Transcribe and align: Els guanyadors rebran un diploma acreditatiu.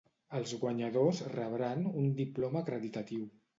Els 0.37 0.53
guanyadors 0.63 1.19
rebran 1.35 1.85
un 1.91 2.11
diploma 2.23 2.65
acreditatiu. 2.67 3.33